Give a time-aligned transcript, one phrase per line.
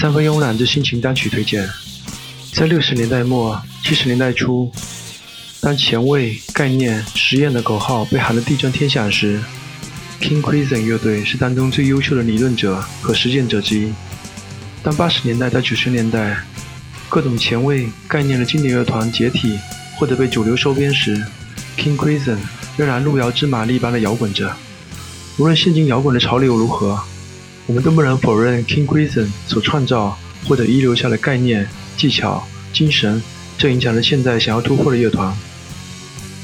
[0.00, 1.68] 三分慵懒之心情单曲推荐。
[2.54, 4.72] 在六十年代末、七十年代初，
[5.60, 9.38] 当前卫、概念、实验的口号被喊得地震天响时
[10.18, 13.92] ，King Crimson 乐队是当中最优秀的理论者和实践者之一。
[14.82, 16.34] 当八十年代到九十年代，
[17.10, 19.58] 各种前卫、概念的经典乐团解体
[19.98, 21.22] 或者被主流收编时
[21.76, 22.38] ，King Crimson
[22.78, 24.50] 仍然路遥知马力般的摇滚着。
[25.36, 26.98] 无论现今摇滚的潮流如何。
[27.70, 33.22] 我们都不能否认 King Crimson 所创造或者遗留下的概念、技巧、精神，
[33.56, 35.32] 正影响着现在想要突破的乐团，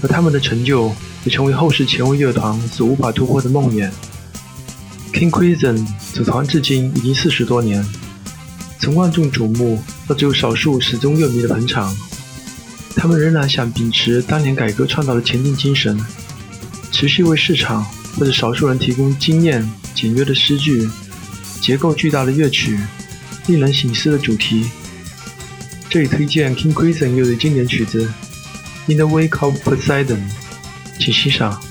[0.00, 0.94] 而他们的成就
[1.24, 3.90] 也成为后世前卫乐团所无法突破的梦魇。
[5.12, 7.84] King Crimson 组团至今已经四十多年，
[8.78, 11.92] 从万众瞩目到只有少数始终乐迷的捧场，
[12.94, 15.98] 他们仍然想秉持当年改革创造的前进精神，
[16.92, 17.84] 持续为市场
[18.16, 20.88] 或者少数人提供经验简约的诗句。
[21.68, 22.80] 结构巨大的乐曲，
[23.46, 24.70] 令人醒思的主题。
[25.90, 28.10] 这里推荐 King Crimson 乐队经典曲子
[28.90, 30.16] 《In the Wake of Poseidon》，
[30.98, 31.62] 请欣赏。